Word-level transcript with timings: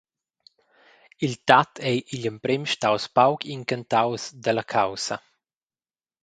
Il 1.25 1.33
tat 1.49 1.71
ei 1.89 1.99
igl 2.15 2.29
emprem 2.31 2.63
staus 2.73 3.05
pauc 3.15 3.39
incantaus 3.55 4.23
dalla 4.43 4.65
caussa. 4.73 5.15